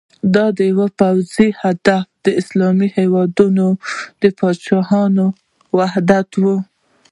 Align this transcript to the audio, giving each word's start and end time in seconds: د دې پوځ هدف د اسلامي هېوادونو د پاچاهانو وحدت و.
د 0.33 0.37
دې 0.59 0.69
پوځ 0.99 1.29
هدف 1.61 2.03
د 2.25 2.25
اسلامي 2.41 2.87
هېوادونو 2.97 3.67
د 4.21 4.23
پاچاهانو 4.37 5.25
وحدت 5.77 6.29
و. 6.41 6.43